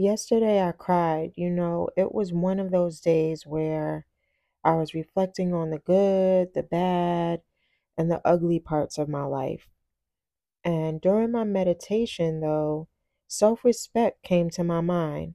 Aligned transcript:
Yesterday 0.00 0.60
I 0.66 0.72
cried. 0.72 1.32
You 1.36 1.48
know, 1.48 1.90
it 1.96 2.12
was 2.12 2.32
one 2.32 2.58
of 2.58 2.72
those 2.72 3.00
days 3.00 3.46
where 3.46 4.04
I 4.64 4.74
was 4.76 4.94
reflecting 4.94 5.54
on 5.54 5.70
the 5.70 5.78
good, 5.80 6.54
the 6.54 6.62
bad, 6.64 7.42
and 7.98 8.10
the 8.10 8.20
ugly 8.26 8.60
parts 8.60 8.98
of 8.98 9.08
my 9.08 9.24
life. 9.24 9.68
And 10.64 11.00
during 11.00 11.32
my 11.32 11.44
meditation, 11.44 12.40
though, 12.40 12.88
self 13.28 13.64
respect 13.64 14.22
came 14.22 14.50
to 14.50 14.64
my 14.64 14.80
mind. 14.80 15.34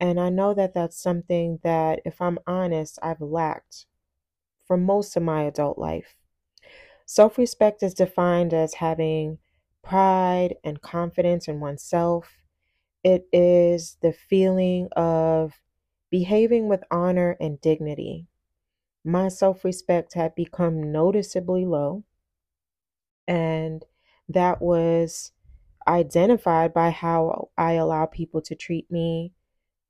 And 0.00 0.20
I 0.20 0.30
know 0.30 0.54
that 0.54 0.74
that's 0.74 0.98
something 1.00 1.60
that, 1.62 2.00
if 2.04 2.20
I'm 2.20 2.38
honest, 2.46 2.98
I've 3.02 3.20
lacked 3.22 3.86
for 4.66 4.76
most 4.76 5.16
of 5.16 5.22
my 5.24 5.44
adult 5.44 5.78
life. 5.78 6.16
Self 7.06 7.38
respect 7.38 7.82
is 7.82 7.94
defined 7.94 8.54
as 8.54 8.74
having 8.74 9.38
pride 9.82 10.56
and 10.64 10.82
confidence 10.82 11.48
in 11.48 11.60
oneself. 11.60 12.41
It 13.04 13.28
is 13.32 13.96
the 14.00 14.12
feeling 14.12 14.88
of 14.96 15.60
behaving 16.10 16.68
with 16.68 16.84
honor 16.90 17.36
and 17.40 17.60
dignity. 17.60 18.26
My 19.04 19.28
self 19.28 19.64
respect 19.64 20.14
had 20.14 20.34
become 20.34 20.92
noticeably 20.92 21.66
low, 21.66 22.04
and 23.26 23.84
that 24.28 24.60
was 24.62 25.32
identified 25.88 26.72
by 26.74 26.90
how 26.90 27.50
I 27.58 27.72
allow 27.74 28.06
people 28.06 28.40
to 28.42 28.54
treat 28.54 28.90
me 28.90 29.32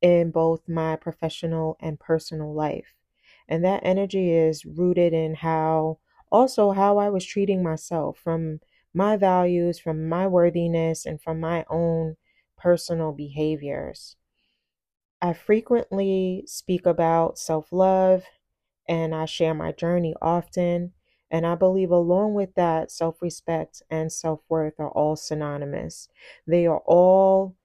in 0.03 0.31
both 0.31 0.69
my 0.69 0.97
professional 0.97 1.77
and 1.81 2.01
personal 2.01 2.55
life. 2.55 2.95
And 3.49 3.65
that 3.65 3.83
energy 3.85 4.33
is 4.33 4.65
rooted 4.67 5.13
in 5.13 5.35
how 5.37 5.99
also 6.31 6.73
how 6.73 6.99
I 6.99 7.11
was 7.11 7.25
treating 7.25 7.63
myself 7.63 8.19
from 8.19 8.61
my 8.95 9.17
values, 9.17 9.79
from 9.79 10.09
my 10.09 10.27
worthiness, 10.27 11.07
and 11.07 11.21
from 11.23 11.41
my 11.41 11.65
own 11.71 12.17
personal 12.63 13.13
behaviors. 13.13 14.17
I 15.23 15.33
frequently 15.33 16.45
speak 16.47 16.85
about 16.85 17.39
self 17.39 17.73
love 17.73 18.27
and 18.89 19.15
I 19.15 19.25
share 19.25 19.55
my 19.55 19.73
journey 19.73 20.15
often. 20.21 20.93
And 21.31 21.47
I 21.47 21.55
believe, 21.55 21.91
along 21.91 22.35
with 22.35 22.55
that, 22.57 22.91
self 22.91 23.23
respect 23.23 23.83
and 23.91 24.13
self 24.13 24.43
worth 24.51 24.79
are 24.79 24.91
all 24.91 25.17
synonymous. 25.17 26.09
They 26.47 26.67
are 26.67 26.83
all, 26.87 27.57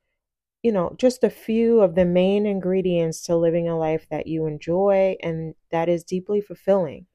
you 0.63 0.71
know, 0.71 0.95
just 0.97 1.23
a 1.23 1.29
few 1.31 1.81
of 1.81 1.95
the 1.95 2.05
main 2.05 2.45
ingredients 2.45 3.21
to 3.23 3.37
living 3.37 3.69
a 3.69 3.77
life 3.77 4.07
that 4.09 4.27
you 4.27 4.47
enjoy 4.47 5.17
and 5.23 5.55
that 5.71 5.89
is 5.89 6.03
deeply 6.03 6.41
fulfilling. 6.41 7.07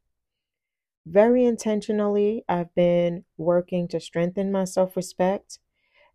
Very 1.06 1.44
intentionally, 1.44 2.44
I've 2.48 2.74
been 2.74 3.24
working 3.36 3.86
to 3.88 4.00
strengthen 4.00 4.50
my 4.50 4.64
self 4.64 4.96
respect. 4.96 5.60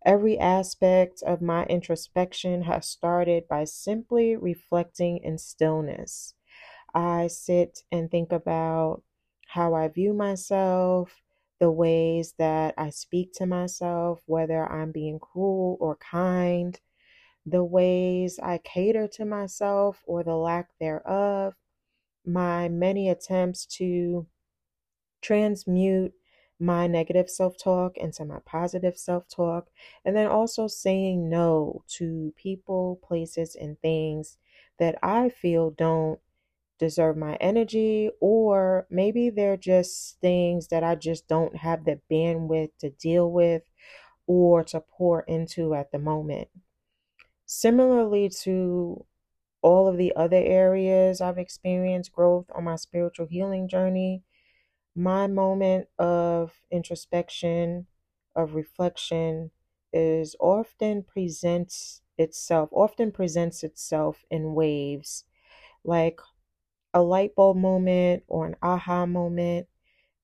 Every 0.04 0.38
aspect 0.38 1.22
of 1.22 1.42
my 1.42 1.64
introspection 1.66 2.62
has 2.62 2.88
started 2.88 3.48
by 3.48 3.64
simply 3.64 4.36
reflecting 4.36 5.18
in 5.18 5.38
stillness. 5.38 6.34
I 6.94 7.26
sit 7.26 7.80
and 7.90 8.10
think 8.10 8.32
about 8.32 9.02
how 9.48 9.74
I 9.74 9.88
view 9.88 10.12
myself, 10.14 11.22
the 11.58 11.70
ways 11.70 12.34
that 12.38 12.74
I 12.78 12.90
speak 12.90 13.32
to 13.34 13.46
myself, 13.46 14.20
whether 14.26 14.70
I'm 14.70 14.92
being 14.92 15.18
cruel 15.18 15.76
or 15.80 15.96
kind, 15.96 16.78
the 17.44 17.64
ways 17.64 18.38
I 18.42 18.58
cater 18.58 19.08
to 19.08 19.24
myself 19.24 20.02
or 20.06 20.22
the 20.22 20.36
lack 20.36 20.68
thereof, 20.78 21.54
my 22.24 22.68
many 22.68 23.08
attempts 23.08 23.66
to 23.78 24.26
transmute 25.22 26.12
my 26.60 26.86
negative 26.86 27.30
self 27.30 27.56
talk 27.56 27.96
into 27.96 28.24
my 28.24 28.38
positive 28.44 28.98
self 28.98 29.28
talk, 29.28 29.68
and 30.04 30.16
then 30.16 30.26
also 30.26 30.66
saying 30.66 31.28
no 31.28 31.84
to 31.88 32.32
people, 32.36 33.00
places, 33.02 33.54
and 33.54 33.80
things 33.80 34.38
that 34.78 34.98
I 35.02 35.28
feel 35.28 35.70
don't 35.70 36.20
deserve 36.78 37.16
my 37.16 37.36
energy, 37.36 38.10
or 38.20 38.86
maybe 38.90 39.30
they're 39.30 39.56
just 39.56 40.20
things 40.20 40.68
that 40.68 40.84
I 40.84 40.94
just 40.94 41.26
don't 41.28 41.56
have 41.56 41.84
the 41.84 42.00
bandwidth 42.10 42.70
to 42.80 42.90
deal 42.90 43.30
with 43.30 43.62
or 44.26 44.62
to 44.64 44.80
pour 44.80 45.22
into 45.22 45.74
at 45.74 45.90
the 45.92 45.98
moment. 45.98 46.48
Similarly 47.46 48.28
to 48.42 49.04
all 49.62 49.88
of 49.88 49.96
the 49.96 50.14
other 50.16 50.36
areas 50.36 51.20
I've 51.20 51.38
experienced 51.38 52.12
growth 52.12 52.46
on 52.54 52.64
my 52.64 52.76
spiritual 52.76 53.26
healing 53.26 53.68
journey, 53.68 54.22
my 54.98 55.28
moment 55.28 55.88
of 55.98 56.60
introspection, 56.70 57.86
of 58.36 58.54
reflection, 58.54 59.52
is 59.92 60.36
often 60.40 61.04
presents 61.04 62.02
itself, 62.18 62.68
often 62.72 63.12
presents 63.12 63.64
itself 63.64 64.24
in 64.30 64.54
waves, 64.54 65.24
like 65.84 66.20
a 66.94 67.02
light 67.02 67.34
bulb 67.36 67.58
moment 67.58 68.24
or 68.28 68.46
an 68.46 68.56
aha 68.62 69.06
moment. 69.06 69.68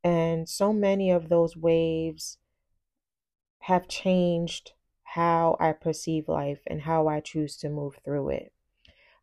And 0.04 0.48
so 0.48 0.72
many 0.72 1.10
of 1.10 1.28
those 1.28 1.56
waves 1.56 2.38
have 3.60 3.88
changed 3.88 4.72
how 5.02 5.56
I 5.60 5.72
perceive 5.72 6.28
life 6.28 6.62
and 6.66 6.82
how 6.82 7.08
I 7.08 7.20
choose 7.20 7.58
to 7.58 7.68
move 7.68 7.98
through 8.04 8.30
it. 8.30 8.53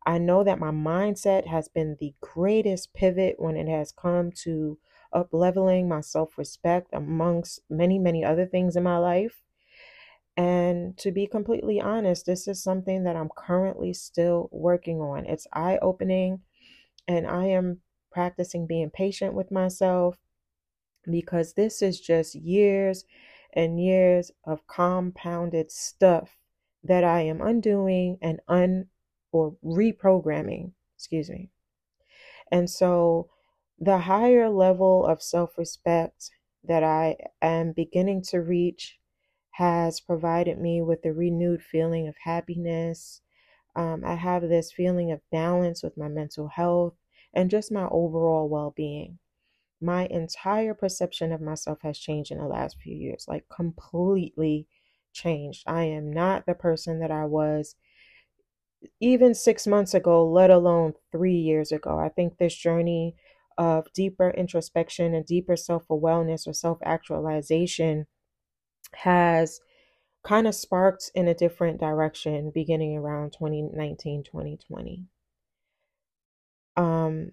I 0.06 0.18
know 0.18 0.44
that 0.44 0.58
my 0.58 0.70
mindset 0.70 1.46
has 1.46 1.68
been 1.68 1.96
the 2.00 2.14
greatest 2.20 2.92
pivot 2.94 3.36
when 3.38 3.56
it 3.56 3.68
has 3.68 3.92
come 3.92 4.32
to 4.42 4.78
up 5.12 5.28
leveling 5.32 5.88
my 5.88 6.00
self 6.00 6.38
respect 6.38 6.88
amongst 6.92 7.60
many, 7.68 7.98
many 7.98 8.24
other 8.24 8.46
things 8.46 8.76
in 8.76 8.82
my 8.82 8.98
life. 8.98 9.42
And 10.36 10.96
to 10.98 11.12
be 11.12 11.26
completely 11.26 11.80
honest, 11.80 12.24
this 12.24 12.48
is 12.48 12.62
something 12.62 13.04
that 13.04 13.16
I'm 13.16 13.30
currently 13.36 13.92
still 13.92 14.48
working 14.50 15.00
on. 15.00 15.26
It's 15.26 15.46
eye 15.52 15.78
opening 15.82 16.40
and 17.06 17.26
I 17.26 17.46
am 17.46 17.80
practicing 18.10 18.66
being 18.66 18.90
patient 18.90 19.34
with 19.34 19.50
myself 19.50 20.16
because 21.10 21.54
this 21.54 21.82
is 21.82 22.00
just 22.00 22.34
years 22.34 23.04
and 23.52 23.82
years 23.82 24.30
of 24.44 24.66
compounded 24.66 25.70
stuff 25.70 26.38
that 26.82 27.04
I 27.04 27.20
am 27.22 27.40
undoing 27.40 28.18
and 28.22 28.40
un 28.48 28.86
or 29.32 29.56
reprogramming, 29.64 30.72
excuse 30.96 31.30
me. 31.30 31.50
And 32.50 32.70
so 32.70 33.30
the 33.78 33.98
higher 33.98 34.48
level 34.48 35.06
of 35.06 35.22
self-respect 35.22 36.30
that 36.64 36.84
I 36.84 37.16
am 37.40 37.72
beginning 37.72 38.22
to 38.30 38.38
reach 38.40 38.98
has 39.52 40.00
provided 40.00 40.58
me 40.58 40.82
with 40.82 41.04
a 41.04 41.12
renewed 41.12 41.62
feeling 41.62 42.08
of 42.08 42.16
happiness 42.24 43.22
um, 43.74 44.04
I 44.04 44.14
have 44.16 44.42
this 44.42 44.72
feeling 44.72 45.10
of 45.12 45.20
balance 45.30 45.82
with 45.82 45.96
my 45.96 46.08
mental 46.08 46.48
health 46.48 46.94
and 47.32 47.50
just 47.50 47.72
my 47.72 47.88
overall 47.90 48.48
well 48.48 48.72
being. 48.76 49.18
My 49.80 50.06
entire 50.06 50.74
perception 50.74 51.32
of 51.32 51.40
myself 51.40 51.80
has 51.82 51.98
changed 51.98 52.30
in 52.30 52.38
the 52.38 52.46
last 52.46 52.76
few 52.80 52.94
years, 52.94 53.24
like 53.28 53.48
completely 53.48 54.68
changed. 55.12 55.64
I 55.66 55.84
am 55.84 56.12
not 56.12 56.46
the 56.46 56.54
person 56.54 57.00
that 57.00 57.10
I 57.10 57.24
was 57.24 57.76
even 59.00 59.34
six 59.34 59.66
months 59.66 59.94
ago, 59.94 60.26
let 60.28 60.50
alone 60.50 60.94
three 61.10 61.36
years 61.36 61.72
ago. 61.72 61.98
I 61.98 62.08
think 62.08 62.38
this 62.38 62.54
journey 62.54 63.16
of 63.58 63.92
deeper 63.92 64.30
introspection 64.30 65.14
and 65.14 65.26
deeper 65.26 65.56
self 65.56 65.88
awareness 65.90 66.46
or 66.46 66.52
self 66.54 66.78
actualization 66.84 68.06
has 68.94 69.60
kind 70.24 70.46
of 70.48 70.54
sparked 70.54 71.10
in 71.14 71.28
a 71.28 71.34
different 71.34 71.80
direction 71.80 72.50
beginning 72.54 72.96
around 72.96 73.32
2019 73.32 74.24
2020 74.24 75.06
um 76.76 77.30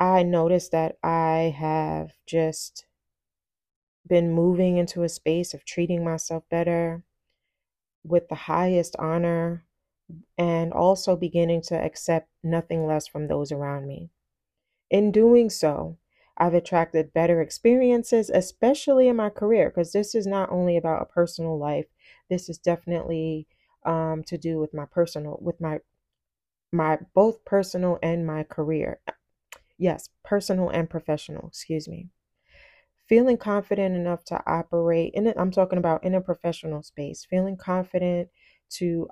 i 0.00 0.24
noticed 0.24 0.72
that 0.72 0.98
i 1.04 1.54
have 1.56 2.10
just 2.26 2.84
been 4.06 4.32
moving 4.32 4.76
into 4.76 5.02
a 5.04 5.08
space 5.08 5.54
of 5.54 5.64
treating 5.64 6.02
myself 6.02 6.42
better 6.48 7.04
with 8.08 8.28
the 8.28 8.34
highest 8.34 8.96
honor 8.98 9.64
and 10.38 10.72
also 10.72 11.16
beginning 11.16 11.62
to 11.62 11.74
accept 11.74 12.28
nothing 12.42 12.86
less 12.86 13.06
from 13.06 13.28
those 13.28 13.52
around 13.52 13.86
me 13.86 14.10
in 14.90 15.12
doing 15.12 15.50
so 15.50 15.96
I've 16.38 16.54
attracted 16.54 17.12
better 17.12 17.40
experiences, 17.42 18.30
especially 18.30 19.08
in 19.08 19.16
my 19.16 19.28
career, 19.28 19.70
because 19.70 19.92
this 19.92 20.14
is 20.14 20.26
not 20.26 20.50
only 20.52 20.76
about 20.76 21.02
a 21.02 21.06
personal 21.06 21.58
life. 21.58 21.86
This 22.30 22.48
is 22.48 22.58
definitely 22.58 23.48
um, 23.84 24.22
to 24.28 24.38
do 24.38 24.58
with 24.58 24.72
my 24.72 24.86
personal, 24.86 25.38
with 25.40 25.60
my 25.60 25.80
my 26.72 26.98
both 27.14 27.44
personal 27.44 27.98
and 28.02 28.26
my 28.26 28.44
career. 28.44 29.00
Yes, 29.78 30.10
personal 30.24 30.70
and 30.70 30.88
professional. 30.88 31.48
Excuse 31.48 31.88
me. 31.88 32.08
Feeling 33.08 33.38
confident 33.38 33.96
enough 33.96 34.24
to 34.26 34.42
operate 34.46 35.14
in. 35.14 35.32
I'm 35.36 35.50
talking 35.50 35.78
about 35.78 36.04
in 36.04 36.14
a 36.14 36.20
professional 36.20 36.82
space. 36.82 37.24
Feeling 37.24 37.56
confident 37.56 38.28
to 38.70 39.08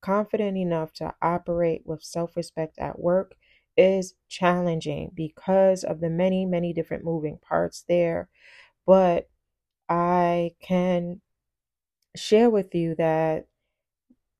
confident 0.00 0.56
enough 0.56 0.92
to 0.94 1.12
operate 1.20 1.82
with 1.84 2.02
self-respect 2.02 2.78
at 2.78 2.98
work 2.98 3.34
is 3.76 4.14
challenging 4.28 5.10
because 5.14 5.84
of 5.84 6.00
the 6.00 6.10
many, 6.10 6.46
many 6.46 6.72
different 6.72 7.04
moving 7.04 7.38
parts 7.38 7.84
there. 7.88 8.28
But 8.86 9.28
I 9.88 10.52
can 10.62 11.20
share 12.16 12.50
with 12.50 12.74
you 12.74 12.94
that 12.96 13.46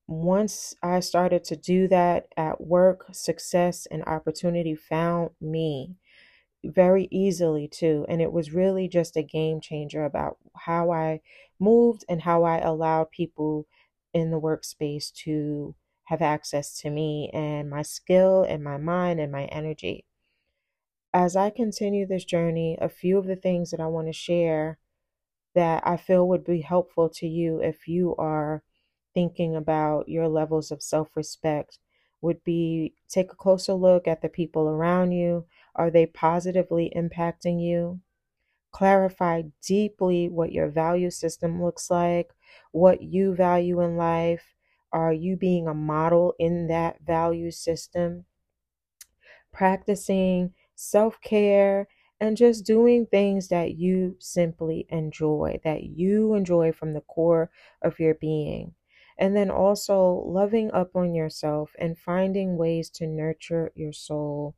once 0.06 0.74
I 0.82 1.00
started 1.00 1.44
to 1.44 1.56
do 1.56 1.86
that 1.88 2.28
at 2.36 2.60
work, 2.60 3.06
success 3.12 3.86
and 3.90 4.04
opportunity 4.04 4.74
found 4.74 5.30
me 5.40 5.96
very 6.64 7.08
easily 7.10 7.68
too. 7.68 8.04
And 8.08 8.20
it 8.20 8.32
was 8.32 8.52
really 8.52 8.88
just 8.88 9.16
a 9.16 9.22
game 9.22 9.60
changer 9.60 10.04
about 10.04 10.38
how 10.56 10.90
I 10.92 11.20
moved 11.58 12.04
and 12.08 12.22
how 12.22 12.44
I 12.44 12.58
allowed 12.58 13.10
people 13.10 13.66
in 14.12 14.30
the 14.30 14.40
workspace 14.40 15.12
to 15.24 15.74
have 16.04 16.22
access 16.22 16.78
to 16.80 16.90
me 16.90 17.30
and 17.32 17.70
my 17.70 17.82
skill 17.82 18.42
and 18.42 18.62
my 18.64 18.76
mind 18.76 19.20
and 19.20 19.30
my 19.32 19.44
energy. 19.46 20.04
As 21.14 21.36
I 21.36 21.50
continue 21.50 22.04
this 22.04 22.24
journey, 22.24 22.76
a 22.80 22.88
few 22.88 23.16
of 23.16 23.26
the 23.26 23.36
things 23.36 23.70
that 23.70 23.78
I 23.78 23.86
want 23.86 24.08
to 24.08 24.12
share 24.12 24.78
that 25.54 25.86
I 25.86 25.96
feel 25.96 26.28
would 26.28 26.44
be 26.44 26.62
helpful 26.62 27.08
to 27.10 27.28
you 27.28 27.60
if 27.62 27.88
you 27.88 28.16
are 28.16 28.62
thinking 29.14 29.56
about 29.56 30.08
your 30.08 30.28
levels 30.28 30.70
of 30.70 30.82
self 30.82 31.16
respect 31.16 31.78
would 32.20 32.42
be 32.44 32.94
take 33.08 33.32
a 33.32 33.36
closer 33.36 33.74
look 33.74 34.06
at 34.08 34.22
the 34.22 34.28
people 34.28 34.68
around 34.68 35.12
you. 35.12 35.46
Are 35.74 35.90
they 35.90 36.06
positively 36.06 36.92
impacting 36.96 37.60
you? 37.62 38.00
Clarify 38.72 39.44
deeply 39.62 40.28
what 40.28 40.52
your 40.52 40.68
value 40.68 41.10
system 41.10 41.62
looks 41.62 41.90
like, 41.90 42.32
what 42.72 43.02
you 43.02 43.34
value 43.34 43.80
in 43.80 43.96
life. 43.96 44.56
Are 44.92 45.12
you 45.12 45.36
being 45.36 45.68
a 45.68 45.74
model 45.74 46.34
in 46.38 46.66
that 46.68 47.00
value 47.02 47.52
system? 47.52 48.26
Practicing 49.52 50.54
self 50.74 51.20
care 51.20 51.86
and 52.18 52.36
just 52.36 52.66
doing 52.66 53.06
things 53.06 53.46
that 53.46 53.76
you 53.76 54.16
simply 54.18 54.86
enjoy, 54.88 55.60
that 55.62 55.84
you 55.84 56.34
enjoy 56.34 56.72
from 56.72 56.94
the 56.94 57.00
core 57.00 57.48
of 57.80 58.00
your 58.00 58.14
being. 58.14 58.74
And 59.20 59.36
then 59.36 59.50
also 59.50 60.24
loving 60.26 60.72
up 60.72 60.96
on 60.96 61.14
yourself 61.14 61.70
and 61.78 61.96
finding 61.96 62.56
ways 62.56 62.90
to 62.90 63.06
nurture 63.06 63.70
your 63.76 63.92
soul. 63.92 64.56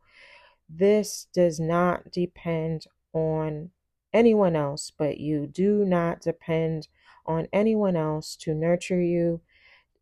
This 0.70 1.26
does 1.34 1.60
not 1.60 2.10
depend 2.12 2.86
on 3.12 3.70
anyone 4.12 4.56
else 4.56 4.92
but 4.96 5.18
you. 5.18 5.46
Do 5.46 5.84
not 5.84 6.22
depend 6.22 6.88
on 7.26 7.48
anyone 7.52 7.96
else 7.96 8.36
to 8.36 8.54
nurture 8.54 9.02
you 9.02 9.42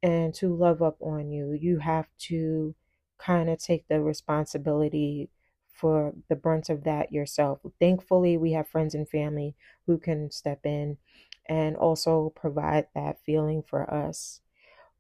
and 0.02 0.34
to 0.34 0.54
love 0.54 0.82
up 0.82 0.96
on 1.00 1.30
you. 1.30 1.52
You 1.52 1.78
have 1.78 2.08
to 2.28 2.74
kind 3.18 3.50
of 3.50 3.58
take 3.58 3.88
the 3.88 4.00
responsibility 4.00 5.30
for 5.72 6.14
the 6.28 6.36
brunt 6.36 6.68
of 6.68 6.84
that 6.84 7.12
yourself. 7.12 7.60
Thankfully, 7.78 8.36
we 8.36 8.52
have 8.52 8.68
friends 8.68 8.94
and 8.94 9.08
family 9.08 9.54
who 9.86 9.98
can 9.98 10.30
step 10.30 10.60
in 10.64 10.98
and 11.48 11.76
also 11.76 12.32
provide 12.36 12.86
that 12.94 13.18
feeling 13.24 13.62
for 13.62 13.92
us. 13.92 14.40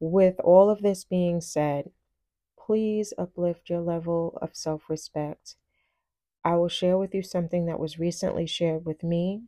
With 0.00 0.40
all 0.40 0.68
of 0.70 0.80
this 0.80 1.04
being 1.04 1.42
said, 1.42 1.92
please 2.58 3.12
uplift 3.18 3.68
your 3.68 3.82
level 3.82 4.38
of 4.40 4.56
self 4.56 4.88
respect. 4.88 5.56
I 6.42 6.56
will 6.56 6.70
share 6.70 6.96
with 6.96 7.14
you 7.14 7.22
something 7.22 7.66
that 7.66 7.78
was 7.78 7.98
recently 7.98 8.46
shared 8.46 8.86
with 8.86 9.04
me, 9.04 9.42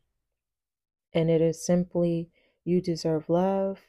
and 1.15 1.31
it 1.31 1.41
is 1.41 1.65
simply 1.65 2.29
you 2.65 2.83
deserve 2.83 3.31
love, 3.31 3.81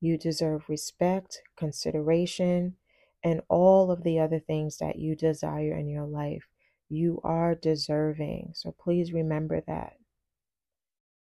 you 0.00 0.18
deserve 0.18 0.68
respect, 0.68 1.42
consideration, 1.56 2.74
and 3.22 3.42
all 3.48 3.92
of 3.92 4.02
the 4.02 4.18
other 4.18 4.40
things 4.40 4.78
that 4.78 4.98
you 4.98 5.14
desire 5.14 5.76
in 5.76 5.88
your 5.88 6.06
life. 6.06 6.48
You 6.88 7.20
are 7.22 7.54
deserving. 7.54 8.54
So 8.54 8.72
please 8.72 9.12
remember 9.12 9.60
that. 9.68 9.96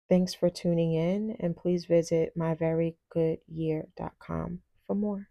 Thanks 0.08 0.36
for 0.36 0.52
tuning 0.52 0.94
in, 0.94 1.36
and 1.40 1.58
please 1.58 1.86
visit 1.86 2.38
myverygoodyear.com 2.38 4.62
for 4.88 4.96
more. 4.96 5.30